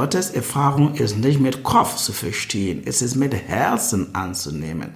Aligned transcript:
Gottes 0.00 0.30
Erfahrung 0.30 0.94
ist 0.94 1.18
nicht 1.18 1.40
mit 1.40 1.62
Kopf 1.62 1.96
zu 1.96 2.14
verstehen, 2.14 2.84
es 2.86 3.02
ist 3.02 3.16
mit 3.16 3.34
Herzen 3.34 4.14
anzunehmen. 4.14 4.94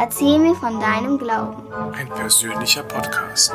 Erzähl 0.00 0.38
mir 0.38 0.54
von 0.54 0.80
deinem 0.80 1.18
Glauben. 1.18 1.64
Ein 1.92 2.08
persönlicher 2.08 2.82
Podcast. 2.82 3.52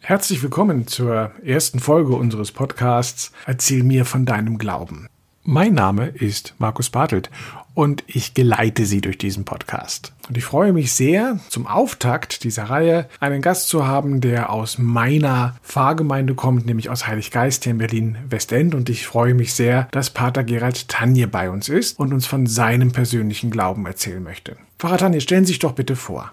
Herzlich 0.00 0.42
willkommen 0.42 0.86
zur 0.86 1.30
ersten 1.42 1.80
Folge 1.80 2.14
unseres 2.14 2.52
Podcasts 2.52 3.32
Erzähl 3.46 3.84
mir 3.84 4.04
von 4.04 4.26
deinem 4.26 4.58
Glauben. 4.58 5.08
Mein 5.42 5.72
Name 5.72 6.08
ist 6.08 6.54
Markus 6.58 6.90
Bartelt 6.90 7.30
und 7.78 8.02
ich 8.08 8.34
geleite 8.34 8.86
Sie 8.86 9.00
durch 9.00 9.18
diesen 9.18 9.44
Podcast. 9.44 10.12
Und 10.28 10.36
ich 10.36 10.44
freue 10.44 10.72
mich 10.72 10.92
sehr, 10.92 11.38
zum 11.48 11.68
Auftakt 11.68 12.42
dieser 12.42 12.64
Reihe 12.64 13.08
einen 13.20 13.40
Gast 13.40 13.68
zu 13.68 13.86
haben, 13.86 14.20
der 14.20 14.50
aus 14.50 14.78
meiner 14.78 15.54
Pfarrgemeinde 15.62 16.34
kommt, 16.34 16.66
nämlich 16.66 16.90
aus 16.90 17.06
Heiliggeist 17.06 17.62
hier 17.62 17.70
in 17.70 17.78
Berlin-Westend. 17.78 18.74
Und 18.74 18.88
ich 18.88 19.06
freue 19.06 19.34
mich 19.34 19.54
sehr, 19.54 19.86
dass 19.92 20.10
Pater 20.10 20.42
Gerald 20.42 20.88
Tanje 20.88 21.28
bei 21.28 21.50
uns 21.50 21.68
ist 21.68 22.00
und 22.00 22.12
uns 22.12 22.26
von 22.26 22.48
seinem 22.48 22.90
persönlichen 22.90 23.52
Glauben 23.52 23.86
erzählen 23.86 24.24
möchte. 24.24 24.56
Pfarrer 24.80 24.98
Tanje, 24.98 25.20
stellen 25.20 25.44
Sie 25.44 25.52
sich 25.52 25.60
doch 25.60 25.74
bitte 25.74 25.94
vor. 25.94 26.32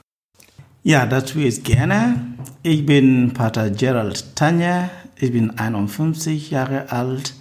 Ja, 0.81 1.05
das 1.05 1.25
tue 1.25 1.43
ich 1.43 1.63
gerne. 1.63 2.21
Ich 2.63 2.87
bin 2.87 3.33
Pater 3.35 3.69
Gerald 3.69 4.35
Tanje. 4.35 4.89
Ich 5.15 5.31
bin 5.31 5.59
51 5.59 6.49
Jahre 6.49 6.91
alt 6.91 7.35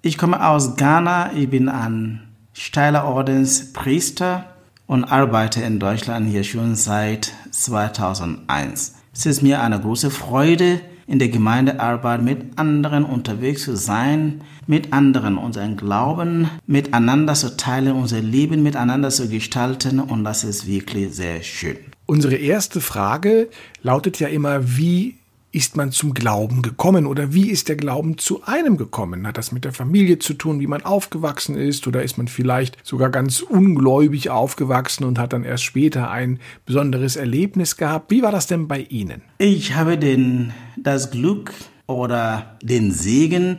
ich 0.00 0.16
komme 0.16 0.46
aus 0.46 0.76
Ghana, 0.76 1.32
ich 1.34 1.50
bin 1.50 1.68
ein 1.68 2.27
steiler 2.58 3.04
Ordenspriester 3.04 4.44
und 4.86 5.04
arbeite 5.04 5.62
in 5.62 5.78
Deutschland 5.78 6.28
hier 6.28 6.42
schon 6.42 6.74
seit 6.74 7.32
2001. 7.52 8.96
Es 9.14 9.26
ist 9.26 9.42
mir 9.42 9.62
eine 9.62 9.80
große 9.80 10.10
Freude, 10.10 10.80
in 11.06 11.18
der 11.18 11.28
Gemeindearbeit 11.28 12.20
mit 12.20 12.58
anderen 12.58 13.04
unterwegs 13.04 13.62
zu 13.62 13.76
sein, 13.76 14.42
mit 14.66 14.92
anderen 14.92 15.38
unseren 15.38 15.76
Glauben 15.76 16.50
miteinander 16.66 17.34
zu 17.34 17.56
teilen, 17.56 17.92
unser 17.92 18.20
Leben 18.20 18.62
miteinander 18.62 19.10
zu 19.10 19.28
gestalten 19.28 20.00
und 20.00 20.24
das 20.24 20.44
ist 20.44 20.66
wirklich 20.66 21.14
sehr 21.14 21.42
schön. 21.42 21.78
Unsere 22.06 22.34
erste 22.34 22.80
Frage 22.80 23.48
lautet 23.82 24.18
ja 24.18 24.28
immer, 24.28 24.76
wie 24.76 25.17
ist 25.58 25.76
man 25.76 25.90
zum 25.90 26.14
Glauben 26.14 26.62
gekommen 26.62 27.04
oder 27.04 27.34
wie 27.34 27.50
ist 27.50 27.68
der 27.68 27.74
Glauben 27.74 28.16
zu 28.16 28.44
einem 28.44 28.76
gekommen? 28.76 29.26
Hat 29.26 29.38
das 29.38 29.50
mit 29.50 29.64
der 29.64 29.72
Familie 29.72 30.20
zu 30.20 30.34
tun, 30.34 30.60
wie 30.60 30.68
man 30.68 30.84
aufgewachsen 30.84 31.56
ist 31.56 31.88
oder 31.88 32.04
ist 32.04 32.16
man 32.16 32.28
vielleicht 32.28 32.78
sogar 32.86 33.10
ganz 33.10 33.40
ungläubig 33.40 34.30
aufgewachsen 34.30 35.02
und 35.02 35.18
hat 35.18 35.32
dann 35.32 35.42
erst 35.42 35.64
später 35.64 36.12
ein 36.12 36.38
besonderes 36.64 37.16
Erlebnis 37.16 37.76
gehabt? 37.76 38.12
Wie 38.12 38.22
war 38.22 38.30
das 38.30 38.46
denn 38.46 38.68
bei 38.68 38.82
Ihnen? 38.82 39.22
Ich 39.38 39.74
habe 39.74 39.98
den, 39.98 40.52
das 40.76 41.10
Glück 41.10 41.52
oder 41.88 42.56
den 42.62 42.92
Segen, 42.92 43.58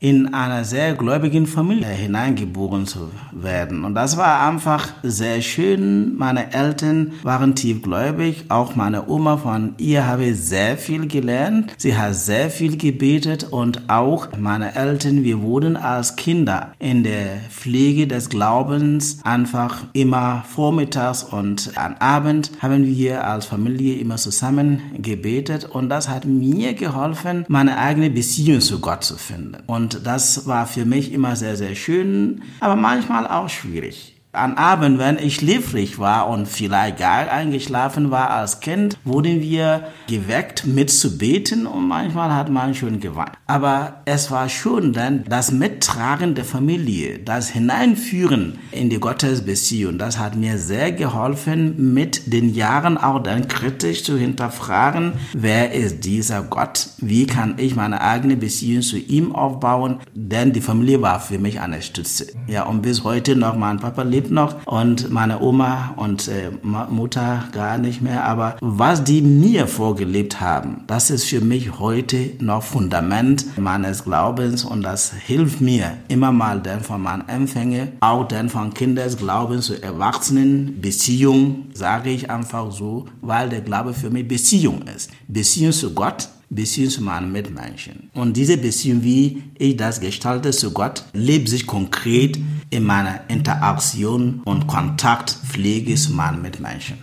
in 0.00 0.32
einer 0.32 0.64
sehr 0.64 0.94
gläubigen 0.94 1.46
Familie 1.46 1.88
hineingeboren 1.88 2.86
zu 2.86 3.10
werden. 3.32 3.84
Und 3.84 3.94
das 3.94 4.16
war 4.16 4.48
einfach 4.48 4.88
sehr 5.02 5.42
schön. 5.42 6.16
Meine 6.16 6.54
Eltern 6.54 7.12
waren 7.22 7.54
tiefgläubig. 7.54 8.46
Auch 8.48 8.74
meine 8.74 9.08
Oma 9.08 9.36
von 9.36 9.74
ihr 9.76 10.06
habe 10.06 10.24
ich 10.24 10.40
sehr 10.40 10.78
viel 10.78 11.06
gelernt. 11.06 11.74
Sie 11.76 11.98
hat 11.98 12.14
sehr 12.14 12.48
viel 12.48 12.78
gebetet 12.78 13.48
und 13.50 13.90
auch 13.90 14.28
meine 14.38 14.74
Eltern, 14.74 15.22
wir 15.22 15.42
wurden 15.42 15.76
als 15.76 16.16
Kinder 16.16 16.72
in 16.78 17.04
der 17.04 17.36
Pflege 17.50 18.06
des 18.06 18.30
Glaubens 18.30 19.18
einfach 19.22 19.84
immer 19.92 20.44
vormittags 20.48 21.22
und 21.22 21.72
am 21.76 21.96
Abend 21.98 22.52
haben 22.60 22.86
wir 22.86 23.26
als 23.26 23.44
Familie 23.44 23.98
immer 23.98 24.16
zusammen 24.16 24.80
gebetet 24.96 25.66
und 25.66 25.90
das 25.90 26.08
hat 26.08 26.24
mir 26.24 26.72
geholfen, 26.72 27.44
meine 27.48 27.76
eigene 27.76 28.08
Beziehung 28.08 28.60
zu 28.60 28.80
Gott 28.80 29.04
zu 29.04 29.16
finden. 29.16 29.56
Und 29.66 29.89
und 29.94 30.06
das 30.06 30.46
war 30.46 30.66
für 30.66 30.84
mich 30.84 31.12
immer 31.12 31.36
sehr, 31.36 31.56
sehr 31.56 31.74
schön, 31.74 32.42
aber 32.60 32.76
manchmal 32.76 33.26
auch 33.26 33.48
schwierig. 33.48 34.19
An 34.32 34.54
Abend, 34.54 35.00
wenn 35.00 35.18
ich 35.18 35.34
schläfrig 35.34 35.98
war 35.98 36.28
und 36.28 36.46
vielleicht 36.46 36.98
gar 36.98 37.28
eingeschlafen 37.28 38.12
war 38.12 38.30
als 38.30 38.60
Kind, 38.60 38.96
wurden 39.02 39.40
wir 39.40 39.88
geweckt 40.06 40.64
mit 40.66 40.88
zu 40.88 41.18
beten 41.18 41.66
und 41.66 41.88
manchmal 41.88 42.32
hat 42.32 42.48
man 42.48 42.76
schon 42.76 43.00
geweint. 43.00 43.32
Aber 43.48 44.02
es 44.04 44.30
war 44.30 44.48
schon 44.48 44.92
dann 44.92 45.24
das 45.28 45.50
Mittragen 45.50 46.36
der 46.36 46.44
Familie, 46.44 47.18
das 47.18 47.48
Hineinführen 47.48 48.60
in 48.70 48.88
die 48.88 49.00
Gottesbeziehung, 49.00 49.98
das 49.98 50.20
hat 50.20 50.36
mir 50.36 50.58
sehr 50.58 50.92
geholfen, 50.92 51.92
mit 51.92 52.32
den 52.32 52.54
Jahren 52.54 52.98
auch 52.98 53.20
dann 53.20 53.48
kritisch 53.48 54.04
zu 54.04 54.16
hinterfragen, 54.16 55.14
wer 55.32 55.72
ist 55.72 56.04
dieser 56.04 56.42
Gott? 56.42 56.90
Wie 56.98 57.26
kann 57.26 57.54
ich 57.56 57.74
meine 57.74 58.00
eigene 58.00 58.36
Beziehung 58.36 58.82
zu 58.82 58.96
ihm 58.96 59.34
aufbauen? 59.34 59.98
Denn 60.14 60.52
die 60.52 60.60
Familie 60.60 61.02
war 61.02 61.18
für 61.18 61.40
mich 61.40 61.60
eine 61.60 61.82
Stütze. 61.82 62.28
Ja, 62.46 62.66
und 62.66 62.82
bis 62.82 63.02
heute 63.02 63.34
noch 63.34 63.56
mein 63.56 63.80
Papa 63.80 64.02
lebt 64.02 64.19
lebt 64.20 64.30
noch 64.30 64.66
und 64.66 65.10
meine 65.10 65.40
Oma 65.40 65.94
und 65.96 66.28
äh, 66.28 66.50
Mutter 66.62 67.44
gar 67.52 67.78
nicht 67.78 68.02
mehr. 68.02 68.24
Aber 68.24 68.56
was 68.60 69.02
die 69.02 69.22
mir 69.22 69.66
vorgelebt 69.66 70.40
haben, 70.40 70.84
das 70.86 71.08
ist 71.10 71.24
für 71.24 71.40
mich 71.40 71.78
heute 71.78 72.32
noch 72.38 72.62
Fundament 72.62 73.58
meines 73.58 74.04
Glaubens 74.04 74.64
und 74.64 74.82
das 74.82 75.12
hilft 75.12 75.62
mir 75.62 75.92
immer 76.08 76.32
mal 76.32 76.60
dann 76.60 76.80
von 76.82 77.00
meinen 77.00 77.26
Empfängen, 77.28 77.92
auch 78.00 78.28
dann 78.28 78.50
von 78.50 78.74
Kindesglauben 78.74 79.62
zu 79.62 79.82
Erwachsenen, 79.82 80.80
Beziehung, 80.82 81.68
sage 81.72 82.10
ich 82.10 82.30
einfach 82.30 82.70
so, 82.70 83.06
weil 83.22 83.48
der 83.48 83.62
Glaube 83.62 83.94
für 83.94 84.10
mich 84.10 84.28
Beziehung 84.28 84.82
ist. 84.94 85.10
Beziehung 85.28 85.72
zu 85.72 85.94
Gott, 85.94 86.28
Beziehung 86.50 86.90
zu 86.90 87.02
meinen 87.02 87.30
Mitmenschen. 87.30 88.10
Und 88.12 88.36
diese 88.36 88.58
Beziehung, 88.58 89.04
wie 89.04 89.44
ich 89.56 89.76
das 89.76 90.00
gestalte 90.00 90.50
zu 90.50 90.72
Gott, 90.72 91.04
lebt 91.12 91.48
sich 91.48 91.66
konkret 91.66 92.38
in 92.70 92.84
meiner 92.84 93.20
Interaktion 93.28 94.40
und 94.44 94.66
Kontaktpflege 94.66 95.94
zu 95.94 96.12
meinen 96.12 96.42
Mitmenschen. 96.42 96.98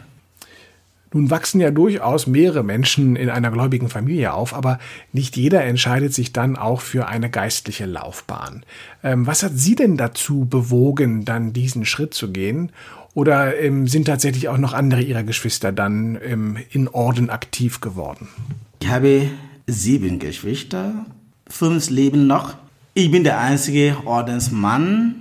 Nun 1.14 1.32
wachsen 1.32 1.62
ja 1.62 1.72
durchaus 1.72 2.28
mehrere 2.28 2.64
Menschen 2.64 3.16
in 3.16 3.30
einer 3.30 3.50
gläubigen 3.50 3.88
Familie 3.88 4.34
auf, 4.34 4.54
aber 4.54 4.78
nicht 5.14 5.38
jeder 5.38 5.64
entscheidet 5.64 6.14
sich 6.14 6.34
dann 6.34 6.58
auch 6.58 6.82
für 6.82 7.08
eine 7.08 7.30
geistliche 7.30 7.86
Laufbahn. 7.86 8.66
Ähm, 9.04 9.26
was 9.26 9.42
hat 9.42 9.54
Sie 9.56 9.76
denn 9.76 9.96
dazu 9.96 10.46
bewogen, 10.46 11.24
dann 11.24 11.54
diesen 11.54 11.86
Schritt 11.86 12.14
zu 12.14 12.32
gehen? 12.32 12.72
Oder 13.18 13.60
ähm, 13.60 13.88
sind 13.88 14.06
tatsächlich 14.06 14.48
auch 14.48 14.60
noch 14.60 14.74
andere 14.74 15.02
Ihrer 15.02 15.24
Geschwister 15.24 15.72
dann 15.72 16.20
ähm, 16.24 16.56
in 16.70 16.88
Orden 16.88 17.32
aktiv 17.32 17.82
geworden? 17.82 18.28
Ich 18.80 18.90
habe 18.90 19.32
sieben 19.66 20.20
Geschwister, 20.20 21.08
fünf 21.48 21.90
leben 21.90 22.28
noch. 22.28 22.54
Ich 22.94 23.10
bin 23.10 23.24
der 23.24 23.40
einzige 23.40 23.98
Ordensmann, 24.06 25.16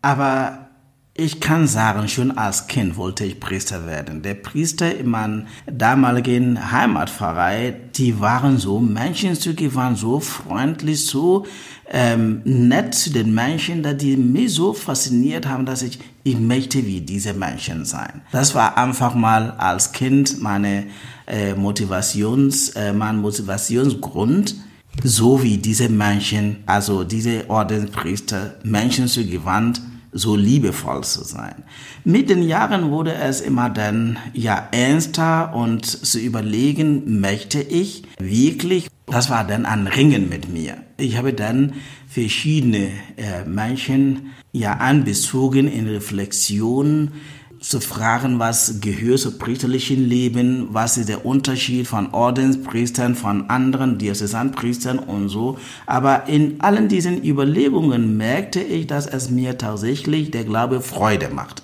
aber 0.00 0.68
ich 1.12 1.40
kann 1.40 1.66
sagen, 1.66 2.06
schon 2.06 2.38
als 2.38 2.68
Kind 2.68 2.96
wollte 2.96 3.24
ich 3.24 3.40
Priester 3.40 3.84
werden. 3.84 4.22
Der 4.22 4.34
Priester 4.34 4.96
in 4.96 5.08
meiner 5.08 5.46
damaligen 5.66 6.70
Heimatpfarrei, 6.70 7.74
die 7.96 8.20
waren 8.20 8.58
so 8.58 8.78
menschenzügig, 8.78 9.74
waren 9.74 9.96
so 9.96 10.20
freundlich, 10.20 11.04
so 11.04 11.46
ähm, 11.90 12.40
nett 12.44 12.94
zu 12.94 13.10
den 13.10 13.34
Menschen, 13.34 13.82
dass 13.82 13.96
die 13.96 14.16
mich 14.16 14.54
so 14.54 14.72
fasziniert 14.72 15.46
haben, 15.46 15.66
dass 15.66 15.82
ich, 15.82 15.98
ich 16.22 16.38
möchte 16.38 16.86
wie 16.86 17.00
diese 17.00 17.34
Menschen 17.34 17.84
sein. 17.84 18.22
Das 18.30 18.54
war 18.54 18.78
einfach 18.78 19.14
mal 19.14 19.50
als 19.52 19.92
Kind 19.92 20.40
meine 20.40 20.86
äh, 21.26 21.54
Motivations, 21.54 22.70
äh, 22.70 22.92
mein 22.92 23.18
Motivationsgrund, 23.18 24.54
so 25.02 25.42
wie 25.42 25.58
diese 25.58 25.88
Menschen, 25.88 26.58
also 26.66 27.04
diese 27.04 27.48
Ordenspriester, 27.50 28.54
Menschen 28.62 29.08
zu 29.08 29.24
gewandt, 29.24 29.80
so 30.12 30.36
liebevoll 30.36 31.04
zu 31.04 31.24
sein. 31.24 31.62
Mit 32.04 32.30
den 32.30 32.42
Jahren 32.42 32.90
wurde 32.90 33.14
es 33.14 33.40
immer 33.40 33.70
dann 33.70 34.18
ja 34.32 34.68
ernster 34.72 35.54
und 35.54 35.86
zu 35.86 36.18
überlegen, 36.18 37.20
möchte 37.20 37.60
ich 37.60 38.04
wirklich, 38.18 38.88
das 39.06 39.30
war 39.30 39.44
dann 39.44 39.66
ein 39.66 39.86
Ringen 39.86 40.28
mit 40.28 40.48
mir. 40.48 40.78
Ich 40.96 41.16
habe 41.16 41.32
dann 41.32 41.74
verschiedene 42.08 42.88
äh, 43.16 43.44
Menschen 43.46 44.32
ja 44.52 44.74
anbezogen 44.74 45.68
in 45.68 45.86
Reflexion, 45.88 47.12
zu 47.60 47.78
fragen, 47.80 48.38
was 48.38 48.80
gehört 48.80 49.20
zum 49.20 49.38
priesterlichen 49.38 50.08
Leben, 50.08 50.68
was 50.72 50.96
ist 50.96 51.10
der 51.10 51.26
Unterschied 51.26 51.86
von 51.86 52.12
Ordenspriestern, 52.12 53.14
von 53.14 53.50
anderen 53.50 53.98
Diözesanpriestern 53.98 54.98
und 54.98 55.28
so. 55.28 55.58
Aber 55.86 56.26
in 56.26 56.60
allen 56.60 56.88
diesen 56.88 57.22
Überlegungen 57.22 58.16
merkte 58.16 58.60
ich, 58.60 58.86
dass 58.86 59.06
es 59.06 59.30
mir 59.30 59.58
tatsächlich 59.58 60.30
der 60.30 60.44
Glaube 60.44 60.80
Freude 60.80 61.28
macht. 61.28 61.62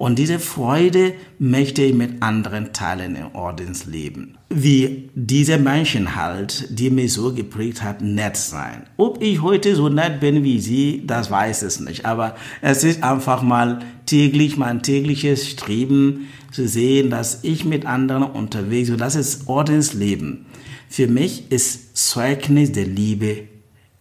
Und 0.00 0.18
diese 0.18 0.38
Freude 0.38 1.12
möchte 1.38 1.82
ich 1.82 1.92
mit 1.92 2.22
anderen 2.22 2.72
teilen 2.72 3.16
im 3.16 3.34
Ordensleben. 3.34 4.38
Wie 4.48 5.10
diese 5.14 5.58
Menschen 5.58 6.16
halt, 6.16 6.68
die 6.70 6.88
mich 6.88 7.12
so 7.12 7.34
geprägt 7.34 7.82
hat, 7.82 8.00
nett 8.00 8.38
sein. 8.38 8.84
Ob 8.96 9.20
ich 9.20 9.42
heute 9.42 9.76
so 9.76 9.90
nett 9.90 10.18
bin 10.18 10.42
wie 10.42 10.58
sie, 10.58 11.02
das 11.06 11.30
weiß 11.30 11.60
es 11.64 11.80
nicht. 11.80 12.06
Aber 12.06 12.34
es 12.62 12.82
ist 12.82 13.02
einfach 13.02 13.42
mal 13.42 13.80
täglich, 14.06 14.56
mein 14.56 14.82
tägliches 14.82 15.46
Streben 15.46 16.28
zu 16.50 16.66
sehen, 16.66 17.10
dass 17.10 17.40
ich 17.44 17.66
mit 17.66 17.84
anderen 17.84 18.22
unterwegs 18.22 18.88
bin. 18.88 18.98
Das 18.98 19.16
ist 19.16 19.48
Ordensleben. 19.48 20.46
für 20.88 21.08
mich 21.08 21.52
ist 21.52 21.94
Zeugnis 21.98 22.72
der 22.72 22.86
Liebe 22.86 23.48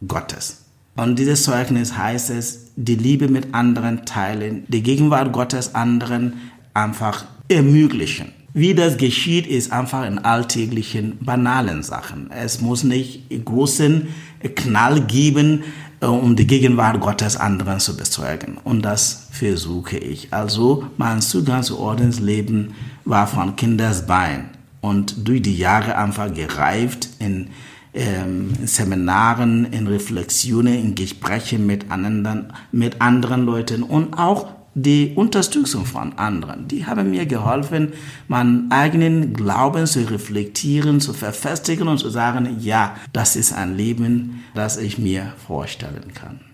Gottes. 0.07 0.63
Und 0.95 1.19
dieses 1.19 1.43
Zeugnis 1.43 1.97
heißt 1.97 2.29
es, 2.29 2.68
die 2.79 2.95
Liebe 2.95 3.27
mit 3.27 3.53
anderen 3.53 4.05
teilen, 4.05 4.63
die 4.69 4.81
Gegenwart 4.81 5.33
Gottes 5.33 5.75
anderen 5.75 6.33
einfach 6.73 7.25
ermöglichen. 7.49 8.31
Wie 8.53 8.73
das 8.73 8.97
geschieht, 8.97 9.45
ist 9.45 9.71
einfach 9.71 10.05
in 10.05 10.19
alltäglichen, 10.19 11.17
banalen 11.19 11.83
Sachen. 11.83 12.31
Es 12.31 12.61
muss 12.61 12.83
nicht 12.83 13.23
großen 13.45 14.07
Knall 14.55 15.01
geben, 15.01 15.63
äh, 15.99 16.05
um 16.05 16.35
die 16.35 16.47
Gegenwart 16.47 16.99
Gottes 16.99 17.37
anderen 17.37 17.79
zu 17.79 17.95
bezeugen. 17.95 18.57
Und 18.63 18.81
das 18.83 19.27
versuche 19.31 19.97
ich. 19.97 20.33
Also 20.33 20.85
mein 20.97 21.21
Zugang 21.21 21.63
zu 21.63 21.77
Ordensleben 21.79 22.73
war 23.05 23.27
von 23.27 23.55
Kindesbein 23.55 24.49
und 24.81 25.27
durch 25.27 25.41
die 25.41 25.57
Jahre 25.57 25.97
einfach 25.97 26.33
gereift 26.33 27.09
in 27.19 27.49
ähm, 27.93 28.53
Seminaren, 28.65 29.65
in 29.65 29.87
Reflexionen, 29.87 30.73
in 30.73 30.95
Gesprächen 30.95 31.65
mit 31.65 31.91
anderen, 31.91 32.53
mit 32.71 33.01
anderen 33.01 33.45
Leuten 33.45 33.83
und 33.83 34.13
auch 34.13 34.47
die 34.75 35.13
Unterstützung 35.15 35.85
von 35.85 36.17
anderen. 36.17 36.67
Die 36.67 36.85
haben 36.85 37.09
mir 37.09 37.25
geholfen, 37.25 37.93
meinen 38.27 38.71
eigenen 38.71 39.33
Glauben 39.33 39.87
zu 39.87 40.09
reflektieren, 40.09 41.01
zu 41.01 41.13
verfestigen 41.13 41.87
und 41.87 41.97
zu 41.97 42.09
sagen, 42.09 42.57
ja, 42.59 42.95
das 43.11 43.35
ist 43.35 43.51
ein 43.51 43.75
Leben, 43.75 44.43
das 44.53 44.77
ich 44.77 44.97
mir 44.97 45.33
vorstellen 45.47 46.13
kann. 46.13 46.48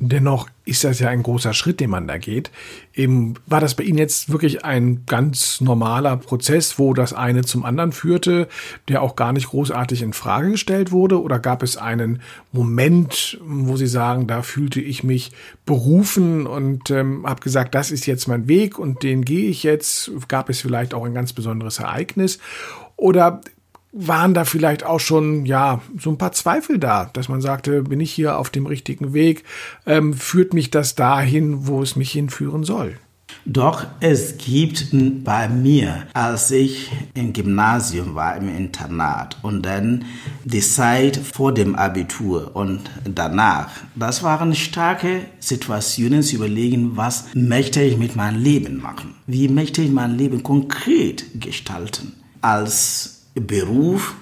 Dennoch 0.00 0.48
ist 0.66 0.84
das 0.84 1.00
ja 1.00 1.08
ein 1.08 1.22
großer 1.22 1.54
Schritt, 1.54 1.80
den 1.80 1.88
man 1.88 2.06
da 2.06 2.18
geht. 2.18 2.50
Eben 2.94 3.34
war 3.46 3.60
das 3.60 3.74
bei 3.74 3.84
Ihnen 3.84 3.96
jetzt 3.96 4.30
wirklich 4.30 4.62
ein 4.64 5.06
ganz 5.06 5.62
normaler 5.62 6.18
Prozess, 6.18 6.78
wo 6.78 6.92
das 6.92 7.14
eine 7.14 7.42
zum 7.42 7.64
anderen 7.64 7.92
führte, 7.92 8.48
der 8.88 9.00
auch 9.00 9.16
gar 9.16 9.32
nicht 9.32 9.48
großartig 9.48 10.02
in 10.02 10.12
Frage 10.12 10.50
gestellt 10.52 10.92
wurde? 10.92 11.22
Oder 11.22 11.38
gab 11.38 11.62
es 11.62 11.78
einen 11.78 12.20
Moment, 12.52 13.38
wo 13.42 13.76
Sie 13.76 13.86
sagen, 13.86 14.26
da 14.26 14.42
fühlte 14.42 14.80
ich 14.82 15.04
mich 15.04 15.32
berufen 15.64 16.46
und 16.46 16.90
ähm, 16.90 17.26
habe 17.26 17.40
gesagt, 17.40 17.74
das 17.74 17.90
ist 17.90 18.06
jetzt 18.06 18.28
mein 18.28 18.46
Weg 18.46 18.78
und 18.78 19.02
den 19.02 19.24
gehe 19.24 19.48
ich 19.48 19.62
jetzt? 19.62 20.12
Gab 20.28 20.50
es 20.50 20.60
vielleicht 20.60 20.92
auch 20.92 21.06
ein 21.06 21.14
ganz 21.14 21.32
besonderes 21.32 21.78
Ereignis? 21.78 22.38
Oder 22.96 23.40
waren 23.92 24.34
da 24.34 24.44
vielleicht 24.44 24.84
auch 24.84 25.00
schon, 25.00 25.46
ja, 25.46 25.80
so 25.98 26.10
ein 26.10 26.18
paar 26.18 26.32
Zweifel 26.32 26.78
da, 26.78 27.06
dass 27.12 27.28
man 27.28 27.40
sagte, 27.40 27.82
bin 27.82 28.00
ich 28.00 28.12
hier 28.12 28.38
auf 28.38 28.50
dem 28.50 28.66
richtigen 28.66 29.12
Weg? 29.14 29.44
Ähm, 29.86 30.14
führt 30.14 30.52
mich 30.54 30.70
das 30.70 30.94
dahin, 30.94 31.66
wo 31.66 31.82
es 31.82 31.96
mich 31.96 32.12
hinführen 32.12 32.64
soll? 32.64 32.96
Doch 33.44 33.86
es 34.00 34.36
gibt 34.38 34.88
bei 35.24 35.48
mir, 35.48 36.06
als 36.12 36.50
ich 36.50 36.90
im 37.14 37.32
Gymnasium 37.32 38.14
war, 38.14 38.36
im 38.36 38.54
Internat 38.54 39.38
und 39.42 39.62
dann 39.64 40.04
die 40.44 40.60
Zeit 40.60 41.16
vor 41.16 41.52
dem 41.52 41.74
Abitur 41.74 42.54
und 42.54 42.90
danach, 43.04 43.70
das 43.94 44.22
waren 44.22 44.54
starke 44.54 45.22
Situationen 45.40 46.22
zu 46.22 46.36
überlegen, 46.36 46.96
was 46.96 47.26
möchte 47.34 47.82
ich 47.82 47.96
mit 47.96 48.16
meinem 48.16 48.42
Leben 48.42 48.80
machen? 48.80 49.14
Wie 49.26 49.48
möchte 49.48 49.82
ich 49.82 49.90
mein 49.90 50.16
Leben 50.16 50.42
konkret 50.42 51.24
gestalten? 51.40 52.14
Als 52.40 53.17
Beruf 53.40 54.14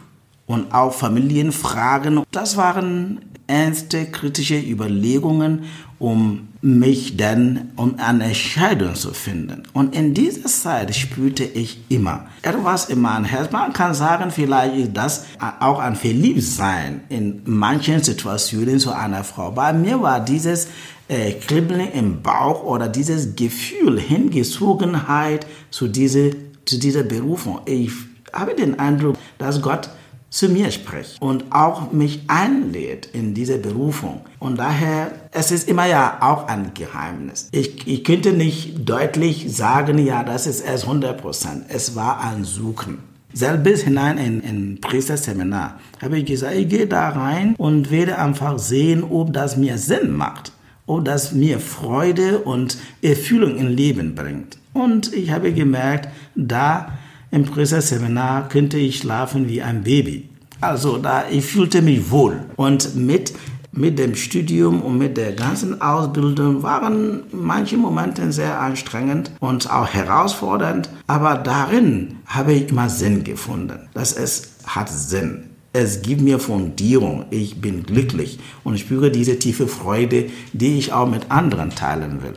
und 0.46 0.72
auch 0.72 0.92
Familienfragen. 0.92 2.22
Das 2.30 2.56
waren 2.56 3.20
ernste 3.46 4.06
kritische 4.06 4.58
Überlegungen, 4.58 5.64
um 5.98 6.48
mich 6.60 7.16
dann 7.16 7.70
um 7.76 7.94
eine 7.98 8.24
Entscheidung 8.24 8.94
zu 8.96 9.14
finden. 9.14 9.62
Und 9.72 9.94
in 9.94 10.14
dieser 10.14 10.48
Zeit 10.48 10.94
spürte 10.94 11.44
ich 11.44 11.78
immer 11.88 12.26
etwas 12.42 12.88
in 12.88 13.00
meinem 13.00 13.24
Herz. 13.24 13.52
Man 13.52 13.72
kann 13.72 13.94
sagen, 13.94 14.30
vielleicht 14.30 14.74
ist 14.76 14.92
das 14.94 15.24
auch 15.60 15.78
ein 15.78 15.94
Verliebtsein 15.94 17.02
in 17.08 17.42
manchen 17.44 18.02
Situationen 18.02 18.78
zu 18.78 18.90
einer 18.92 19.22
Frau. 19.22 19.52
Bei 19.52 19.72
mir 19.72 20.02
war 20.02 20.20
dieses 20.20 20.68
äh, 21.08 21.32
Kribbeln 21.34 21.92
im 21.92 22.20
Bauch 22.22 22.64
oder 22.64 22.88
dieses 22.88 23.36
Gefühl, 23.36 24.00
Hingezogenheit 24.00 25.46
zu 25.70 25.86
dieser, 25.86 26.30
zu 26.64 26.78
dieser 26.78 27.04
Berufung. 27.04 27.60
Ich 27.66 27.92
habe 28.38 28.54
den 28.54 28.78
Eindruck, 28.78 29.16
dass 29.38 29.62
Gott 29.62 29.90
zu 30.28 30.48
mir 30.48 30.70
spricht 30.70 31.20
und 31.22 31.44
auch 31.50 31.92
mich 31.92 32.22
einlädt 32.26 33.06
in 33.12 33.32
diese 33.32 33.58
Berufung. 33.58 34.20
Und 34.38 34.58
daher, 34.58 35.12
es 35.32 35.50
ist 35.50 35.68
immer 35.68 35.86
ja 35.86 36.18
auch 36.20 36.48
ein 36.48 36.72
Geheimnis. 36.74 37.48
Ich, 37.52 37.86
ich 37.86 38.04
könnte 38.04 38.32
nicht 38.32 38.88
deutlich 38.88 39.56
sagen, 39.56 39.98
ja, 39.98 40.24
das 40.24 40.46
ist 40.46 40.66
es 40.66 40.82
100 40.82 41.20
Prozent. 41.20 41.64
Es 41.68 41.94
war 41.96 42.20
ein 42.20 42.44
Suchen. 42.44 42.98
Selbst 43.32 43.64
bis 43.64 43.82
hinein 43.82 44.18
in, 44.18 44.40
in 44.40 44.80
Priesterseminar 44.80 45.78
habe 46.02 46.18
ich 46.18 46.24
gesagt, 46.24 46.54
ich 46.54 46.68
gehe 46.68 46.86
da 46.86 47.10
rein 47.10 47.54
und 47.58 47.90
werde 47.90 48.18
einfach 48.18 48.58
sehen, 48.58 49.04
ob 49.04 49.32
das 49.32 49.56
mir 49.56 49.78
Sinn 49.78 50.16
macht, 50.16 50.52
ob 50.86 51.04
das 51.04 51.32
mir 51.32 51.60
Freude 51.60 52.38
und 52.38 52.78
Erfüllung 53.02 53.56
im 53.56 53.68
Leben 53.68 54.14
bringt. 54.14 54.58
Und 54.72 55.12
ich 55.12 55.30
habe 55.30 55.52
gemerkt, 55.52 56.08
da 56.34 56.92
im 57.30 57.44
Priesterseminar 57.44 58.48
könnte 58.48 58.78
ich 58.78 58.98
schlafen 58.98 59.48
wie 59.48 59.62
ein 59.62 59.82
Baby. 59.82 60.28
Also 60.60 60.98
da, 60.98 61.24
ich 61.30 61.44
fühlte 61.44 61.82
mich 61.82 62.10
wohl. 62.10 62.40
Und 62.56 62.96
mit, 62.96 63.34
mit 63.72 63.98
dem 63.98 64.14
Studium 64.14 64.80
und 64.80 64.96
mit 64.96 65.16
der 65.16 65.32
ganzen 65.32 65.80
Ausbildung 65.82 66.62
waren 66.62 67.24
manche 67.32 67.76
Momente 67.76 68.32
sehr 68.32 68.60
anstrengend 68.60 69.32
und 69.40 69.70
auch 69.70 69.88
herausfordernd. 69.88 70.88
Aber 71.06 71.34
darin 71.34 72.18
habe 72.26 72.54
ich 72.54 72.70
immer 72.70 72.88
Sinn 72.88 73.22
gefunden. 73.24 73.88
Dass 73.92 74.12
es 74.14 74.54
hat 74.66 74.88
Sinn. 74.88 75.50
Es 75.72 76.00
gibt 76.00 76.22
mir 76.22 76.38
Fundierung. 76.38 77.26
Ich 77.30 77.60
bin 77.60 77.82
glücklich 77.82 78.38
und 78.64 78.78
spüre 78.78 79.10
diese 79.10 79.38
tiefe 79.38 79.68
Freude, 79.68 80.30
die 80.54 80.78
ich 80.78 80.92
auch 80.92 81.08
mit 81.08 81.30
anderen 81.30 81.70
teilen 81.70 82.22
will. 82.22 82.34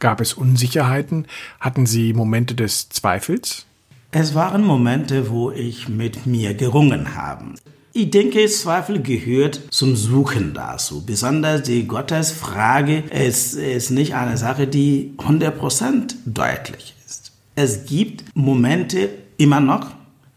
Gab 0.00 0.22
es 0.22 0.32
Unsicherheiten? 0.32 1.26
Hatten 1.60 1.84
Sie 1.84 2.14
Momente 2.14 2.54
des 2.54 2.88
Zweifels? 2.88 3.66
Es 4.10 4.34
waren 4.34 4.64
Momente, 4.64 5.28
wo 5.28 5.50
ich 5.50 5.90
mit 5.90 6.24
mir 6.24 6.54
gerungen 6.54 7.14
habe. 7.14 7.44
Ich 7.92 8.10
denke, 8.10 8.46
Zweifel 8.46 9.02
gehört 9.02 9.60
zum 9.70 9.96
Suchen 9.96 10.54
dazu. 10.54 11.04
Besonders 11.04 11.64
die 11.64 11.86
Gottesfrage 11.86 13.00
ist, 13.10 13.52
ist 13.52 13.90
nicht 13.90 14.14
eine 14.14 14.38
Sache, 14.38 14.66
die 14.66 15.12
100% 15.18 16.14
deutlich 16.24 16.94
ist. 17.06 17.32
Es 17.54 17.84
gibt 17.84 18.24
Momente 18.34 19.10
immer 19.36 19.60
noch, 19.60 19.88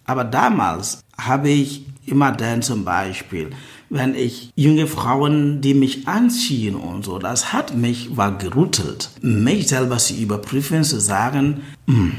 aber 0.04 0.26
damals 0.26 1.00
habe 1.18 1.50
ich 1.50 1.86
immer 2.06 2.34
dann 2.34 2.62
zum 2.62 2.84
Beispiel, 2.84 3.52
wenn 3.90 4.16
ich 4.16 4.52
junge 4.56 4.88
Frauen, 4.88 5.62
die 5.62 5.76
mich 5.76 6.10
anziehen 6.10 6.76
und 6.76 7.06
so, 7.06 7.20
das 7.20 7.54
hat 7.54 7.74
mich 7.76 8.18
war 8.18 8.38
gerüttelt, 8.38 9.12
mich 9.22 9.70
selber 9.70 9.98
zu 9.98 10.14
überprüfen, 10.14 10.84
zu 10.84 11.00
sagen, 11.00 11.62
hm, 11.88 12.12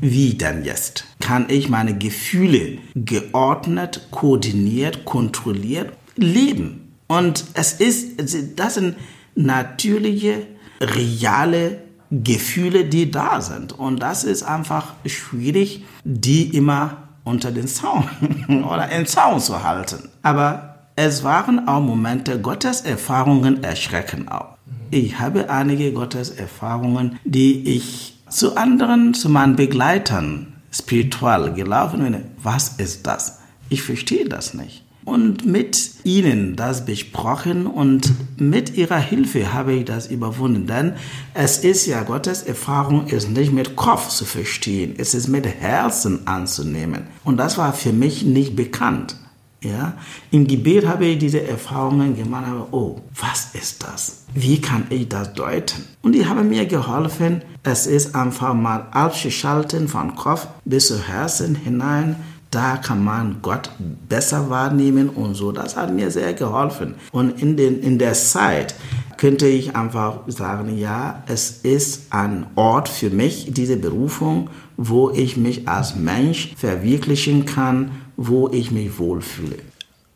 wie 0.00 0.34
denn 0.34 0.64
jetzt? 0.64 1.04
Kann 1.20 1.46
ich 1.48 1.68
meine 1.68 1.96
Gefühle 1.96 2.78
geordnet, 2.94 4.08
koordiniert, 4.10 5.04
kontrolliert 5.04 5.92
leben? 6.16 6.94
Und 7.06 7.44
es 7.54 7.74
ist, 7.74 8.56
das 8.56 8.74
sind 8.74 8.96
natürliche, 9.34 10.46
reale 10.80 11.78
Gefühle, 12.10 12.84
die 12.84 13.10
da 13.10 13.40
sind. 13.40 13.72
Und 13.72 14.00
das 14.00 14.24
ist 14.24 14.42
einfach 14.42 14.94
schwierig, 15.06 15.84
die 16.04 16.54
immer 16.56 17.08
unter 17.24 17.50
den 17.50 17.66
Zaun 17.66 18.08
oder 18.48 18.90
im 18.90 19.06
Zaun 19.06 19.40
zu 19.40 19.62
halten. 19.62 20.10
Aber 20.22 20.74
es 20.96 21.24
waren 21.24 21.66
auch 21.66 21.80
Momente, 21.80 22.40
Gottes 22.40 22.82
Erfahrungen 22.82 23.64
erschrecken 23.64 24.28
auch. 24.28 24.56
Ich 24.90 25.18
habe 25.18 25.50
einige 25.50 25.92
Gottes 25.92 26.30
Erfahrungen, 26.30 27.18
die 27.24 27.68
ich 27.74 28.13
zu 28.34 28.56
anderen, 28.56 29.14
zu 29.14 29.28
meinen 29.28 29.54
Begleitern 29.54 30.54
spirituell 30.72 31.52
gelaufen 31.52 32.02
bin. 32.02 32.16
Was 32.42 32.74
ist 32.78 33.06
das? 33.06 33.38
Ich 33.68 33.82
verstehe 33.82 34.28
das 34.28 34.54
nicht. 34.54 34.82
Und 35.04 35.46
mit 35.46 35.90
ihnen 36.02 36.56
das 36.56 36.84
besprochen 36.84 37.66
und 37.66 38.12
mit 38.40 38.76
ihrer 38.76 38.98
Hilfe 38.98 39.52
habe 39.52 39.74
ich 39.74 39.84
das 39.84 40.08
überwunden. 40.08 40.66
Denn 40.66 40.94
es 41.34 41.58
ist 41.58 41.86
ja 41.86 42.02
Gottes 42.02 42.42
Erfahrung, 42.42 43.06
ist 43.06 43.30
nicht 43.30 43.52
mit 43.52 43.76
Kopf 43.76 44.08
zu 44.08 44.24
verstehen, 44.24 44.94
es 44.96 45.14
ist 45.14 45.28
mit 45.28 45.46
Herzen 45.46 46.26
anzunehmen. 46.26 47.04
Und 47.22 47.36
das 47.36 47.56
war 47.58 47.72
für 47.72 47.92
mich 47.92 48.24
nicht 48.24 48.56
bekannt. 48.56 49.16
Ja? 49.64 49.94
Im 50.30 50.46
Gebet 50.46 50.86
habe 50.86 51.06
ich 51.06 51.18
diese 51.18 51.42
Erfahrungen 51.42 52.16
gemacht, 52.16 52.44
aber 52.48 52.68
oh, 52.70 53.00
was 53.20 53.54
ist 53.54 53.82
das? 53.82 54.24
Wie 54.34 54.60
kann 54.60 54.86
ich 54.90 55.08
das 55.08 55.32
deuten? 55.32 55.84
Und 56.02 56.12
die 56.12 56.26
haben 56.26 56.48
mir 56.48 56.66
geholfen, 56.66 57.42
es 57.62 57.86
ist 57.86 58.14
einfach 58.14 58.54
mal 58.54 58.86
abzuschalten 58.90 59.88
von 59.88 60.14
Kopf 60.14 60.46
bis 60.64 60.88
zu 60.88 61.02
Herzen 61.02 61.54
hinein. 61.54 62.16
Da 62.50 62.76
kann 62.76 63.02
man 63.02 63.38
Gott 63.42 63.70
besser 64.08 64.48
wahrnehmen 64.48 65.08
und 65.08 65.34
so. 65.34 65.50
Das 65.50 65.76
hat 65.76 65.92
mir 65.92 66.10
sehr 66.12 66.34
geholfen. 66.34 66.94
Und 67.10 67.42
in, 67.42 67.56
den, 67.56 67.80
in 67.80 67.98
der 67.98 68.12
Zeit 68.12 68.76
könnte 69.24 69.48
ich 69.48 69.74
einfach 69.74 70.18
sagen, 70.26 70.76
ja, 70.76 71.24
es 71.26 71.48
ist 71.62 72.12
ein 72.12 72.44
Ort 72.56 72.90
für 72.90 73.08
mich, 73.08 73.46
diese 73.54 73.78
Berufung, 73.78 74.50
wo 74.76 75.08
ich 75.08 75.38
mich 75.38 75.66
als 75.66 75.96
Mensch 75.96 76.54
verwirklichen 76.58 77.46
kann 77.46 77.92
wo 78.18 78.50
ich 78.50 78.70
mich 78.70 78.98
wohlfühle. 78.98 79.56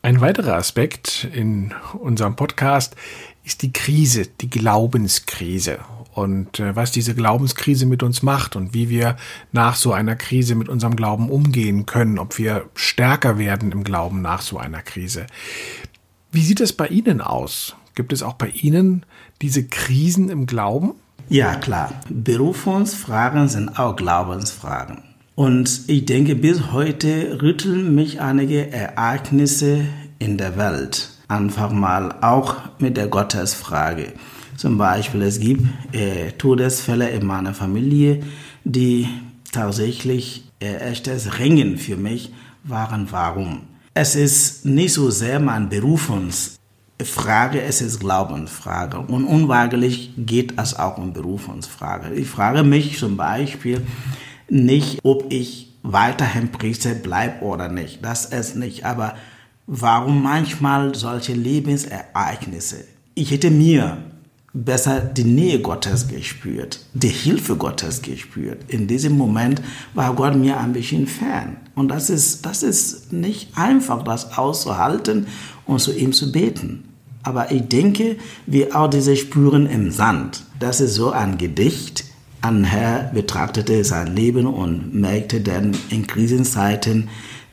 Ein 0.03 0.21
weiterer 0.21 0.57
Aspekt 0.57 1.27
in 1.33 1.73
unserem 1.99 2.37
Podcast 2.37 2.97
ist 3.45 3.63
die 3.63 3.73
Krise, 3.73 4.27
die 4.43 4.51
Glaubenskrise 4.51 5.79
und 6.13 6.61
äh, 6.61 6.77
was 6.77 6.93
diese 6.93 7.15
Glaubenskrise 7.15 7.87
mit 7.87 8.03
uns 8.03 8.23
macht 8.23 8.57
und 8.57 8.75
wie 8.75 8.91
wir 8.91 9.17
nach 9.53 9.77
so 9.77 9.95
einer 9.95 10.17
Krise 10.17 10.55
mit 10.55 10.69
unserem 10.69 10.97
Glauben 10.97 11.31
umgehen 11.31 11.87
können, 11.87 12.19
ob 12.19 12.37
wir 12.37 12.67
stärker 12.75 13.39
werden 13.39 13.73
im 13.73 13.85
Glauben 13.85 14.21
nach 14.21 14.43
so 14.43 14.59
einer 14.59 14.83
Krise. 14.83 15.27
Wie 16.31 16.43
sieht 16.43 16.61
es 16.61 16.75
bei 16.75 16.89
Ihnen 16.89 17.23
aus? 17.23 17.75
Gibt 17.99 18.13
es 18.13 18.23
auch 18.23 18.35
bei 18.35 18.51
Ihnen 18.51 19.05
diese 19.43 19.65
Krisen 19.65 20.29
im 20.29 20.47
Glauben? 20.47 20.93
Ja, 21.29 21.57
klar. 21.57 21.91
Berufungsfragen 22.09 23.49
sind 23.49 23.77
auch 23.77 23.97
Glaubensfragen. 23.97 24.99
Und 25.35 25.81
ich 25.89 26.05
denke, 26.05 26.37
bis 26.37 26.71
heute 26.71 27.43
rütteln 27.43 27.97
mich 27.97 28.21
einige 28.21 28.71
Ereignisse 28.71 29.81
in 30.21 30.39
der 30.39 30.57
Welt. 30.57 31.11
Einfach 31.27 31.73
mal 31.73 32.15
auch 32.21 32.55
mit 32.79 32.97
der 32.97 33.09
Gottesfrage. 33.09 34.13
Zum 34.57 34.79
Beispiel, 34.79 35.23
es 35.23 35.41
gibt 35.41 35.65
äh, 35.93 36.31
Todesfälle 36.39 37.09
in 37.09 37.27
meiner 37.27 37.53
Familie, 37.53 38.23
die 38.63 39.09
tatsächlich 39.51 40.45
äh, 40.61 40.77
echtes 40.77 41.41
Ringen 41.41 41.79
für 41.79 41.97
mich 41.97 42.33
waren. 42.63 43.09
Warum? 43.11 43.63
Es 43.93 44.15
ist 44.15 44.67
nicht 44.67 44.93
so 44.93 45.11
sehr 45.11 45.41
mein 45.41 45.69
Berufungsfrage, 46.99 47.63
es 47.63 47.81
ist 47.81 48.01
Glaubensfrage. 48.01 48.99
Und 48.99 49.25
unweigerlich 49.25 50.11
geht 50.17 50.61
es 50.61 50.77
auch 50.77 50.99
um 50.99 51.13
Berufungsfrage. 51.13 52.13
Ich 52.15 52.27
frage 52.27 52.65
mich 52.65 52.99
zum 52.99 53.17
Beispiel 53.17 53.87
nicht, 54.49 54.99
ob 55.05 55.33
ich 55.33 55.73
weiterhin 55.85 56.51
Priester 56.51 56.95
bleibe 56.95 57.45
oder 57.45 57.69
nicht. 57.69 58.05
Das 58.05 58.27
ist 58.27 58.57
nicht. 58.57 58.85
Aber 58.85 59.15
warum 59.69 60.25
manchmal 60.25 60.97
solche 60.97 61.35
Lebensereignisse? 61.35 62.85
Ich 63.15 63.31
hätte 63.31 63.53
mir 63.53 63.99
besser 64.53 65.01
die 65.01 65.25
Nähe 65.25 65.61
Gottes 65.61 66.09
gespürt, 66.09 66.81
die 66.95 67.09
Hilfe 67.09 67.55
Gottes 67.55 68.03
gespürt. 68.03 68.65
In 68.69 68.89
diesem 68.89 69.17
Moment 69.17 69.63
war 69.95 70.15
Gott 70.15 70.35
mir 70.35 70.59
ein 70.59 70.73
bisschen 70.73 71.07
fern. 71.07 71.59
Und 71.77 71.89
das 71.89 72.11
ist, 72.11 72.45
das 72.45 72.65
ist 72.65 73.13
nicht 73.13 73.57
einfach, 73.57 74.03
das 74.03 74.37
auszuhalten 74.37 75.29
und 75.65 75.79
zu 75.79 75.93
ihm 75.93 76.13
zu 76.13 76.33
beten. 76.33 76.88
Aber 77.23 77.51
ich 77.51 77.63
denke, 77.69 78.17
wir 78.47 78.77
auch 78.77 78.89
diese 78.89 79.17
Spuren 79.17 79.67
im 79.67 79.91
Sand. 79.91 80.45
Das 80.59 80.81
ist 80.81 80.95
so 80.95 81.11
ein 81.11 81.39
Gedicht. 81.39 82.05
Ein 82.41 82.65
Herr 82.65 83.11
betrachtete 83.13 83.83
sein 83.85 84.15
Leben 84.15 84.47
und 84.47 84.95
merkte 84.95 85.41
dann, 85.41 85.77
in 85.91 86.07
Krisenzeiten 86.07 87.09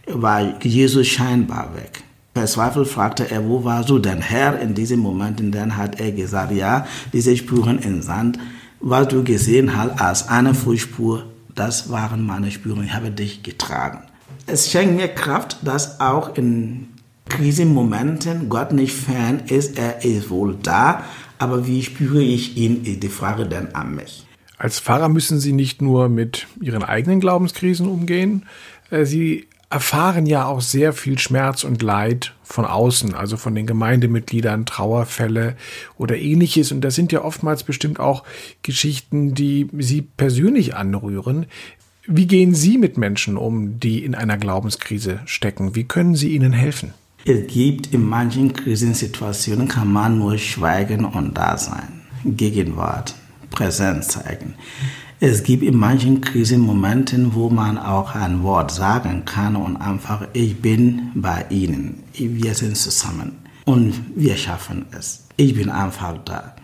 war 0.08 0.64
Jesus 0.64 1.08
scheinbar 1.08 1.76
weg. 1.76 2.04
Verzweifelt 2.36 2.88
fragte 2.88 3.32
er, 3.32 3.48
wo 3.48 3.64
warst 3.64 3.90
du 3.90 3.98
denn 3.98 4.22
Herr 4.22 4.60
in 4.60 4.74
diesem 4.74 5.00
Moment? 5.00 5.40
Und 5.40 5.54
dann 5.54 5.78
hat 5.78 6.00
er 6.00 6.12
gesagt, 6.12 6.52
ja, 6.52 6.86
diese 7.14 7.36
Spuren 7.36 7.80
im 7.80 8.02
Sand, 8.02 8.38
was 8.82 9.08
du 9.08 9.24
gesehen 9.24 9.76
hast 9.76 10.02
als 10.02 10.28
eine 10.28 10.54
Fußspur, 10.54 11.26
das 11.56 11.90
waren 11.90 12.26
meine 12.26 12.52
Spuren, 12.52 12.84
ich 12.84 12.94
habe 12.94 13.10
dich 13.10 13.42
getragen. 13.42 14.00
Es 14.46 14.70
schenkt 14.70 14.96
mir 14.96 15.08
Kraft, 15.08 15.58
dass 15.64 16.00
auch 16.02 16.36
in 16.36 16.90
Krisenmomenten 17.30 18.50
Gott 18.50 18.72
nicht 18.72 18.94
fern 18.94 19.42
ist, 19.48 19.78
er 19.78 20.04
ist 20.06 20.30
wohl 20.30 20.56
da, 20.62 21.04
aber 21.38 21.68
wie 21.68 21.84
spüre 21.84 22.22
ich 22.22 22.58
ihn, 22.58 22.84
ist 22.86 23.04
die 23.04 23.10
Frage 23.10 23.46
dann 23.46 23.70
an 23.74 23.96
mich. 23.96 24.26
Als 24.58 24.80
Pfarrer 24.80 25.10
müssen 25.10 25.40
Sie 25.40 25.52
nicht 25.52 25.82
nur 25.82 26.08
mit 26.08 26.48
Ihren 26.62 26.84
eigenen 26.84 27.20
Glaubenskrisen 27.20 27.88
umgehen, 27.88 28.46
äh, 28.90 29.06
Sie 29.06 29.48
erfahren 29.70 30.26
ja 30.26 30.46
auch 30.46 30.62
sehr 30.62 30.94
viel 30.94 31.20
Schmerz 31.20 31.64
und 31.64 31.82
Leid 31.82 32.34
von 32.44 32.66
außen, 32.66 33.14
also 33.14 33.36
von 33.36 33.56
den 33.56 33.66
Gemeindemitgliedern, 33.66 34.66
Trauerfälle 34.66 35.56
oder 35.98 36.18
ähnliches. 36.18 36.72
Und 36.72 36.82
das 36.82 36.96
sind 36.96 37.12
ja 37.12 37.24
oftmals 37.24 37.64
bestimmt 37.64 38.00
auch 38.00 38.24
Geschichten, 38.62 39.34
die 39.34 39.68
Sie 39.78 40.02
persönlich 40.02 40.76
anrühren. 40.76 41.48
Wie 42.08 42.28
gehen 42.28 42.54
Sie 42.54 42.78
mit 42.78 42.98
Menschen 42.98 43.36
um, 43.36 43.80
die 43.80 44.06
in 44.06 44.14
einer 44.14 44.38
Glaubenskrise 44.38 45.20
stecken? 45.26 45.76
Wie 45.76 45.86
können 45.86 46.16
Sie 46.16 46.30
ihnen 46.30 46.54
helfen? 46.54 46.94
Es 47.28 47.48
gibt 47.48 47.92
in 47.92 48.08
manchen 48.08 48.54
Krisensituationen 48.54 49.68
kann 49.68 49.92
man 49.92 50.20
nur 50.20 50.38
schweigen 50.38 51.06
und 51.06 51.36
da 51.36 51.58
sein. 51.58 52.04
Gegenwart, 52.24 53.16
Präsenz 53.50 54.10
zeigen. 54.10 54.54
Es 55.20 55.42
gibt 55.42 55.64
in 55.64 55.76
manchen 55.76 56.22
Krisenmomenten, 56.22 57.34
wo 57.34 57.50
man 57.50 57.80
auch 57.80 58.14
ein 58.14 58.44
Wort 58.44 58.70
sagen 58.70 59.26
kann 59.26 59.56
und 59.56 59.76
einfach, 59.78 60.28
ich 60.34 60.62
bin 60.62 61.10
bei 61.16 61.48
Ihnen. 61.50 62.04
Wir 62.14 62.54
sind 62.54 62.78
zusammen 62.78 63.32
und 63.66 63.96
wir 64.16 64.38
schaffen 64.38 64.86
es. 64.92 65.24
Ich 65.36 65.56
bin 65.56 65.72
einfach 65.72 66.20
da. 66.26 66.56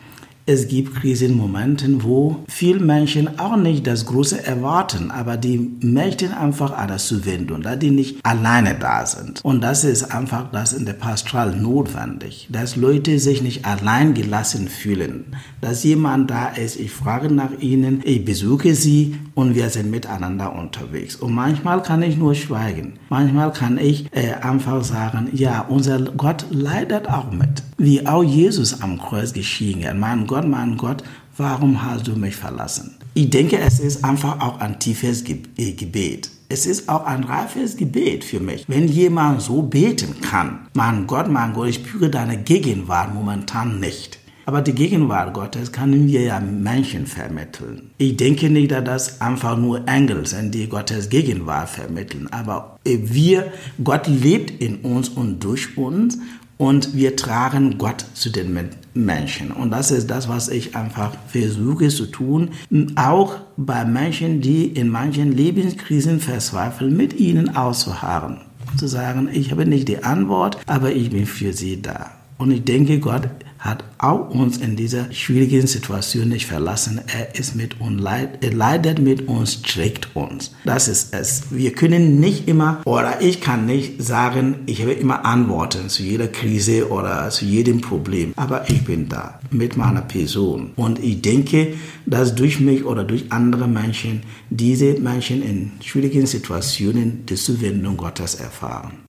Es 0.54 0.68
gibt 0.68 0.96
Krisenmomente, 0.96 2.04
wo 2.04 2.44
viele 2.50 2.82
Menschen 2.82 3.40
auch 3.40 3.56
nicht 3.56 3.88
das 3.88 4.06
Große 4.06 4.46
erwarten, 4.46 5.10
aber 5.10 5.38
die 5.38 5.78
möchten 5.82 6.34
einfach 6.34 6.78
alles 6.78 7.08
zuwenden, 7.08 7.62
da 7.62 7.78
die 7.78 7.90
nicht 7.90 8.20
alleine 8.26 8.76
da 8.76 9.06
sind. 9.06 9.40
Und 9.46 9.62
das 9.62 9.86
ist 9.86 10.14
einfach 10.14 10.52
das 10.52 10.74
in 10.74 10.86
der 10.86 10.92
Pastoral 10.92 11.56
notwendig, 11.56 12.50
dass 12.52 12.76
Leute 12.76 13.18
sich 13.20 13.42
nicht 13.42 13.64
allein 13.64 14.14
gelassen 14.14 14.68
fühlen, 14.68 15.38
dass 15.62 15.86
jemand 15.86 16.30
da 16.30 16.50
ist, 16.50 16.78
ich 16.78 16.92
frage 16.92 17.34
nach 17.34 17.58
ihnen, 17.62 18.02
ich 18.04 18.26
besuche 18.26 18.76
sie 18.76 19.16
und 19.36 19.56
wir 19.56 19.70
sind 19.70 19.90
miteinander 19.90 20.54
unterwegs. 20.54 21.16
Und 21.16 21.34
manchmal 21.34 21.82
kann 21.82 22.04
ich 22.04 22.18
nur 22.18 22.36
schweigen. 22.36 22.94
Manchmal 23.10 23.54
kann 23.54 23.78
ich 23.78 24.06
äh, 24.12 24.34
einfach 24.42 24.84
sagen, 24.84 25.30
ja, 25.32 25.62
unser 25.62 26.00
Gott 26.00 26.46
leidet 26.50 27.08
auch 27.08 27.32
mit. 27.32 27.64
Wie 27.78 28.06
auch 28.06 28.24
Jesus 28.24 28.82
am 28.82 29.00
Kreuz 29.00 29.34
geschehen. 29.34 30.00
Mein 30.00 30.28
Gott, 30.28 30.41
mein 30.42 30.78
Gott, 30.78 31.04
warum 31.38 31.84
hast 31.84 32.08
du 32.08 32.16
mich 32.16 32.36
verlassen? 32.36 32.98
Ich 33.14 33.30
denke, 33.30 33.60
es 33.60 33.80
ist 33.80 34.04
einfach 34.04 34.40
auch 34.40 34.60
ein 34.60 34.80
tiefes 34.80 35.24
äh, 35.28 35.72
Gebet. 35.74 36.30
Es 36.50 36.66
ist 36.66 36.90
auch 36.90 37.06
ein 37.06 37.24
reifes 37.24 37.78
Gebet 37.78 38.24
für 38.24 38.40
mich. 38.40 38.66
Wenn 38.68 38.88
jemand 38.88 39.42
so 39.42 39.62
beten 39.62 40.20
kann, 40.22 40.68
mein 40.74 41.08
Gott, 41.08 41.30
mein 41.30 41.54
Gott, 41.54 41.70
ich 41.70 41.76
spüre 41.76 42.10
deine 42.10 42.38
Gegenwart 42.38 43.14
momentan 43.14 43.80
nicht. 43.80 44.20
Aber 44.46 44.62
die 44.62 44.74
Gegenwart 44.74 45.34
Gottes 45.34 45.72
können 45.72 46.08
wir 46.08 46.22
ja 46.24 46.40
Menschen 46.40 47.06
vermitteln. 47.06 47.92
Ich 47.98 48.18
denke 48.18 48.50
nicht, 48.50 48.72
dass 48.72 48.84
das 48.84 49.22
einfach 49.22 49.56
nur 49.56 49.88
Engel 49.88 50.26
sind, 50.26 50.54
die 50.54 50.68
Gottes 50.68 51.10
Gegenwart 51.10 51.70
vermitteln. 51.70 52.28
Aber 52.32 52.80
wir, 52.84 53.52
Gott 53.84 54.08
lebt 54.08 54.62
in 54.62 54.78
uns 54.78 55.10
und 55.10 55.44
durch 55.44 55.78
uns 55.78 56.18
und 56.62 56.96
wir 56.96 57.16
tragen 57.16 57.80
Gott 57.80 58.06
zu 58.14 58.30
den 58.30 58.70
Menschen. 58.94 59.50
Und 59.50 59.72
das 59.72 59.90
ist 59.90 60.12
das, 60.12 60.30
was 60.30 60.48
ich 60.48 60.76
einfach 60.76 61.12
versuche 61.28 61.88
zu 61.88 62.06
tun, 62.06 62.52
auch 62.96 63.38
bei 63.58 63.84
Menschen, 63.84 64.42
die 64.42 64.68
in 64.68 64.88
manchen 64.88 65.32
Lebenskrisen 65.32 66.20
verzweifeln, 66.20 66.96
mit 66.96 67.20
ihnen 67.20 67.56
auszuharren. 67.56 68.42
Zu 68.78 68.86
sagen, 68.86 69.28
ich 69.34 69.50
habe 69.50 69.66
nicht 69.66 69.88
die 69.88 70.04
Antwort, 70.04 70.60
aber 70.68 70.92
ich 70.92 71.10
bin 71.10 71.26
für 71.26 71.52
sie 71.52 71.82
da. 71.82 72.12
Und 72.42 72.50
ich 72.50 72.64
denke, 72.64 73.00
Gott 73.00 73.30
hat 73.60 73.84
auch 74.00 74.32
uns 74.32 74.58
in 74.58 74.76
dieser 74.76 75.14
schwierigen 75.14 75.68
Situation 75.68 76.30
nicht 76.30 76.48
verlassen. 76.48 77.00
Er 77.06 77.36
ist 77.36 77.56
mit 77.56 77.80
uns, 77.80 78.02
er 78.04 78.52
leidet 78.52 78.98
mit 78.98 79.28
uns, 79.28 79.62
trägt 79.62 80.16
uns. 80.16 80.52
Das 80.66 80.88
ist 80.88 81.14
es. 81.14 81.44
Wir 81.52 81.72
können 81.72 82.20
nicht 82.20 82.48
immer, 82.48 82.82
oder 82.86 83.22
ich 83.22 83.42
kann 83.42 83.68
nicht 83.68 84.02
sagen, 84.02 84.56
ich 84.66 84.82
habe 84.82 84.94
immer 84.94 85.24
Antworten 85.24 85.88
zu 85.88 86.02
jeder 86.02 86.30
Krise 86.30 86.90
oder 86.90 87.30
zu 87.30 87.46
jedem 87.46 87.80
Problem. 87.80 88.34
Aber 88.38 88.68
ich 88.72 88.84
bin 88.86 89.08
da 89.08 89.40
mit 89.52 89.78
meiner 89.78 90.02
Person. 90.02 90.72
Und 90.76 90.98
ich 90.98 91.22
denke, 91.22 91.76
dass 92.08 92.34
durch 92.34 92.60
mich 92.60 92.86
oder 92.86 93.04
durch 93.04 93.32
andere 93.32 93.68
Menschen 93.68 94.24
diese 94.50 95.00
Menschen 95.00 95.44
in 95.44 95.74
schwierigen 95.84 96.26
Situationen 96.26 97.24
die 97.28 97.36
Zuwendung 97.36 97.98
Gottes 97.98 98.34
erfahren. 98.34 99.06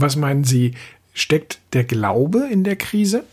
Was 0.00 0.16
meinen 0.16 0.44
Sie, 0.44 0.72
steckt 1.14 1.60
der 1.72 1.84
Glaube 1.84 2.48
in 2.50 2.64
der 2.64 2.76
Krise? 2.76 3.24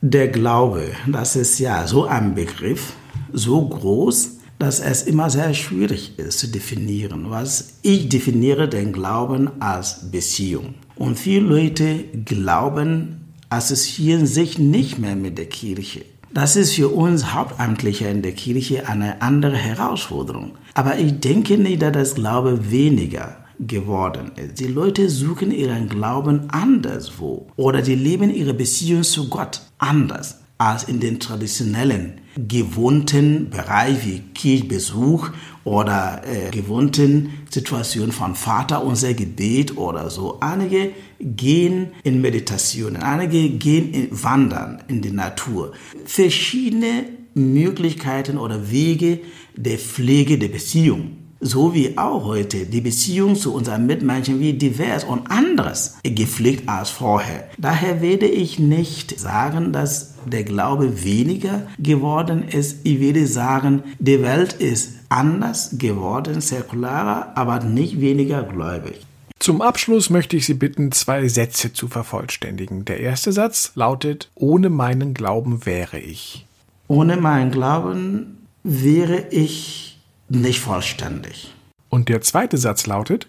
Der 0.00 0.28
Glaube, 0.28 0.92
das 1.06 1.36
ist 1.36 1.58
ja 1.58 1.86
so 1.86 2.06
ein 2.06 2.34
Begriff, 2.34 2.94
so 3.32 3.68
groß, 3.68 4.38
dass 4.58 4.80
es 4.80 5.02
immer 5.02 5.28
sehr 5.28 5.52
schwierig 5.52 6.18
ist 6.18 6.38
zu 6.38 6.48
definieren. 6.48 7.28
Was 7.28 7.74
ich 7.82 8.08
definiere 8.08 8.68
den 8.68 8.92
Glauben 8.92 9.50
als 9.60 10.10
Beziehung. 10.10 10.74
Und 10.94 11.18
viele 11.18 11.46
Leute 11.46 12.04
glauben, 12.24 13.26
assoziieren 13.50 14.26
sich 14.26 14.58
nicht 14.58 14.98
mehr 14.98 15.16
mit 15.16 15.36
der 15.36 15.46
Kirche. 15.46 16.04
Das 16.32 16.56
ist 16.56 16.74
für 16.74 16.88
uns 16.88 17.34
Hauptamtliche 17.34 18.08
in 18.08 18.22
der 18.22 18.32
Kirche 18.32 18.88
eine 18.88 19.22
andere 19.22 19.56
Herausforderung. 19.56 20.52
Aber 20.74 20.98
ich 20.98 21.20
denke 21.20 21.58
nicht, 21.58 21.82
dass 21.82 21.92
das 21.92 22.14
Glaube 22.14 22.70
weniger 22.70 23.45
geworden 23.58 24.32
ist. 24.36 24.60
Die 24.60 24.66
Leute 24.66 25.08
suchen 25.08 25.50
ihren 25.50 25.88
Glauben 25.88 26.50
anderswo 26.50 27.48
oder 27.56 27.82
die 27.82 27.94
leben 27.94 28.34
ihre 28.34 28.54
Beziehung 28.54 29.02
zu 29.02 29.28
Gott 29.28 29.60
anders. 29.78 30.40
als 30.58 30.84
in 30.84 31.00
den 31.00 31.20
traditionellen, 31.20 32.20
gewohnten 32.36 33.50
Bereich 33.50 34.06
wie 34.06 34.20
Kirchbesuch 34.34 35.30
oder 35.64 36.22
äh, 36.24 36.50
gewohnten 36.50 37.30
Situationen 37.50 38.12
von 38.12 38.34
Vater 38.34 38.82
unser 38.84 39.12
Gebet 39.14 39.76
oder 39.76 40.08
so. 40.08 40.38
Einige 40.40 40.92
gehen 41.20 41.88
in 42.04 42.20
Meditationen, 42.20 43.02
einige 43.02 43.50
gehen 43.50 43.92
in 43.92 44.08
Wandern 44.22 44.82
in 44.88 45.02
die 45.02 45.10
Natur. 45.10 45.72
Verschiedene 46.04 47.04
Möglichkeiten 47.34 48.38
oder 48.38 48.70
Wege 48.70 49.20
der 49.56 49.78
Pflege 49.78 50.38
der 50.38 50.48
Beziehung 50.48 51.25
so 51.46 51.74
wie 51.74 51.96
auch 51.96 52.24
heute 52.24 52.66
die 52.66 52.80
Beziehung 52.80 53.36
zu 53.36 53.54
unseren 53.54 53.86
Mitmenschen 53.86 54.40
wie 54.40 54.52
divers 54.52 55.04
und 55.04 55.30
anderes 55.30 55.96
gepflegt 56.02 56.68
als 56.68 56.90
vorher. 56.90 57.48
Daher 57.58 58.00
werde 58.00 58.26
ich 58.26 58.58
nicht 58.58 59.18
sagen, 59.18 59.72
dass 59.72 60.14
der 60.26 60.44
Glaube 60.44 61.04
weniger 61.04 61.66
geworden 61.78 62.48
ist. 62.48 62.80
Ich 62.84 63.00
werde 63.00 63.26
sagen, 63.26 63.82
die 63.98 64.22
Welt 64.22 64.54
ist 64.54 64.94
anders 65.08 65.76
geworden, 65.78 66.40
säkularer, 66.40 67.32
aber 67.36 67.60
nicht 67.60 68.00
weniger 68.00 68.42
gläubig. 68.42 69.06
Zum 69.38 69.62
Abschluss 69.62 70.10
möchte 70.10 70.36
ich 70.36 70.46
Sie 70.46 70.54
bitten, 70.54 70.90
zwei 70.92 71.28
Sätze 71.28 71.72
zu 71.72 71.88
vervollständigen. 71.88 72.84
Der 72.84 73.00
erste 73.00 73.32
Satz 73.32 73.72
lautet, 73.74 74.30
ohne 74.34 74.70
meinen 74.70 75.14
Glauben 75.14 75.64
wäre 75.66 75.98
ich. 75.98 76.46
Ohne 76.88 77.16
meinen 77.16 77.50
Glauben 77.50 78.38
wäre 78.64 79.26
ich 79.30 79.95
nicht 80.28 80.60
vollständig. 80.60 81.54
Und 81.88 82.08
der 82.08 82.20
zweite 82.20 82.58
Satz 82.58 82.86
lautet, 82.86 83.26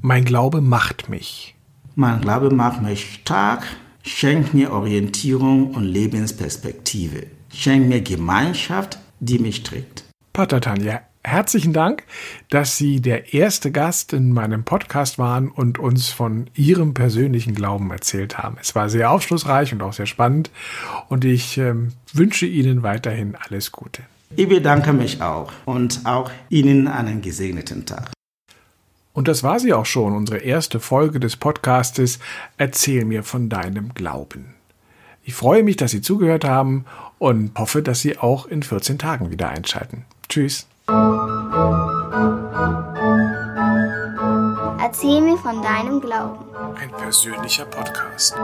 mein 0.00 0.24
Glaube 0.24 0.60
macht 0.60 1.08
mich. 1.08 1.54
Mein 1.94 2.20
Glaube 2.20 2.50
macht 2.50 2.82
mich 2.82 3.14
stark, 3.14 3.64
schenkt 4.02 4.54
mir 4.54 4.72
Orientierung 4.72 5.74
und 5.74 5.84
Lebensperspektive, 5.84 7.26
schenkt 7.52 7.88
mir 7.88 8.00
Gemeinschaft, 8.00 8.98
die 9.20 9.38
mich 9.38 9.64
trägt. 9.64 10.04
Pater 10.32 10.60
Tanja, 10.60 11.00
herzlichen 11.24 11.72
Dank, 11.72 12.04
dass 12.48 12.76
Sie 12.76 13.00
der 13.00 13.34
erste 13.34 13.72
Gast 13.72 14.12
in 14.12 14.32
meinem 14.32 14.64
Podcast 14.64 15.18
waren 15.18 15.48
und 15.48 15.78
uns 15.78 16.10
von 16.10 16.48
Ihrem 16.54 16.94
persönlichen 16.94 17.54
Glauben 17.54 17.90
erzählt 17.90 18.38
haben. 18.38 18.56
Es 18.60 18.74
war 18.74 18.88
sehr 18.88 19.10
aufschlussreich 19.10 19.72
und 19.72 19.82
auch 19.82 19.92
sehr 19.92 20.06
spannend 20.06 20.50
und 21.08 21.24
ich 21.24 21.58
äh, 21.58 21.74
wünsche 22.12 22.46
Ihnen 22.46 22.82
weiterhin 22.82 23.36
alles 23.36 23.72
Gute. 23.72 24.04
Ich 24.36 24.48
bedanke 24.48 24.92
mich 24.92 25.20
auch 25.22 25.50
und 25.64 26.00
auch 26.04 26.30
Ihnen 26.48 26.86
einen 26.88 27.22
gesegneten 27.22 27.86
Tag. 27.86 28.10
Und 29.12 29.26
das 29.26 29.42
war 29.42 29.58
sie 29.58 29.72
auch 29.72 29.86
schon, 29.86 30.14
unsere 30.14 30.38
erste 30.38 30.78
Folge 30.78 31.18
des 31.18 31.36
Podcastes 31.36 32.20
Erzähl 32.56 33.04
mir 33.04 33.24
von 33.24 33.48
deinem 33.48 33.92
Glauben. 33.94 34.54
Ich 35.24 35.34
freue 35.34 35.62
mich, 35.64 35.76
dass 35.76 35.90
Sie 35.90 36.00
zugehört 36.00 36.44
haben 36.44 36.84
und 37.18 37.58
hoffe, 37.58 37.82
dass 37.82 38.00
Sie 38.00 38.16
auch 38.16 38.46
in 38.46 38.62
14 38.62 38.98
Tagen 38.98 39.30
wieder 39.30 39.48
einschalten. 39.48 40.04
Tschüss. 40.28 40.68
Erzähl 44.80 45.20
mir 45.20 45.36
von 45.36 45.62
deinem 45.62 46.00
Glauben. 46.00 46.44
Ein 46.80 46.90
persönlicher 46.92 47.64
Podcast. 47.66 48.36